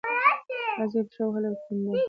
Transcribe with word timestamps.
لا 0.77 0.83
یې 0.93 1.01
پښه 1.07 1.21
وهله 1.27 1.47
او 1.49 1.55
یې 1.55 1.59
کیندله. 1.63 1.97